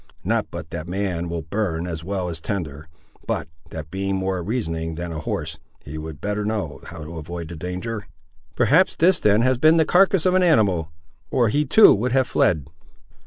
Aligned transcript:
Not 0.23 0.47
but 0.49 0.71
that 0.71 0.87
man 0.87 1.29
will 1.29 1.43
burn 1.43 1.85
as 1.85 2.03
well 2.03 2.27
as 2.27 2.41
tinder; 2.41 2.87
but, 3.27 3.47
that 3.69 3.91
being 3.91 4.15
more 4.15 4.41
reasoning 4.41 4.95
than 4.95 5.11
a 5.11 5.19
horse, 5.19 5.59
he 5.83 5.95
would 5.99 6.19
better 6.19 6.43
know 6.43 6.81
how 6.85 7.03
to 7.03 7.19
avoid 7.19 7.49
the 7.49 7.55
danger." 7.55 8.07
"Perhaps 8.55 8.95
this 8.95 9.19
then 9.19 9.41
has 9.43 9.59
been 9.59 9.75
but 9.77 9.83
the 9.83 9.91
carcass 9.91 10.25
of 10.25 10.33
an 10.33 10.41
animal, 10.41 10.89
or 11.29 11.49
he 11.49 11.65
too 11.65 11.93
would 11.93 12.13
have 12.13 12.25
fled?" 12.27 12.65